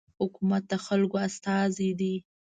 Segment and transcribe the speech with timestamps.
[0.19, 2.15] حکومت د خلکو استازی دی.